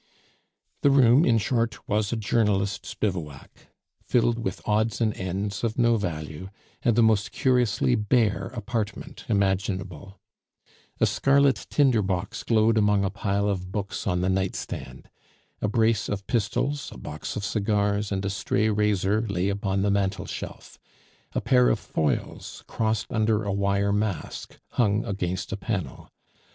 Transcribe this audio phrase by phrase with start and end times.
[0.81, 3.67] The room, in short, was a journalist's bivouac,
[4.03, 6.49] filled with odds and ends of no value,
[6.81, 10.19] and the most curiously bare apartment imaginable.
[10.99, 15.07] A scarlet tinder box glowed among a pile of books on the nightstand.
[15.61, 19.91] A brace of pistols, a box of cigars, and a stray razor lay upon the
[19.91, 20.79] mantel shelf;
[21.33, 26.09] a pair of foils, crossed under a wire mask, hung against a panel.